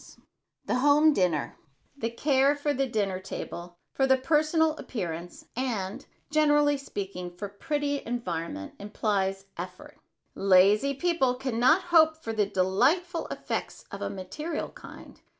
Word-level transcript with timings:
[Sidenote: 0.01 0.23
THE 0.65 0.75
HOME 0.79 1.13
DINNER] 1.13 1.57
The 1.95 2.09
care 2.09 2.55
for 2.55 2.73
the 2.73 2.87
dinner 2.87 3.19
table, 3.19 3.77
for 3.93 4.07
the 4.07 4.17
personal 4.17 4.75
appearance 4.77 5.45
and, 5.55 6.07
generally 6.31 6.75
speaking, 6.75 7.37
for 7.37 7.47
pretty 7.49 8.03
environment 8.03 8.73
implies 8.79 9.45
effort. 9.59 9.99
Lazy 10.33 10.95
people 10.95 11.35
can 11.35 11.59
not 11.59 11.83
hope 11.93 12.17
for 12.17 12.33
these 12.33 12.51
delightful 12.51 13.27
effects 13.27 13.85
of 13.91 14.01
a 14.01 14.09
material 14.09 14.69
kind. 14.69 15.21